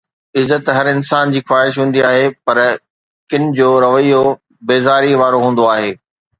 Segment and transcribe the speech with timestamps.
[0.39, 2.57] عزت هر انسان جي خواهش هوندي آهي، پر
[3.29, 4.21] ڪن جو رويو
[4.69, 5.91] بيزاري وارو هوندو آهي